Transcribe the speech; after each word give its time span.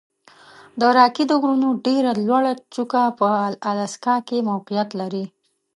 د 0.79 0.81
راکي 0.97 1.23
د 1.27 1.31
غرونو 1.41 1.69
ډېره 1.85 2.11
لوړه 2.27 2.53
څوکه 2.73 3.01
په 3.19 3.27
الاسکا 3.71 4.15
کې 4.27 4.47
موقعیت 4.49 4.89
لري. 4.99 5.25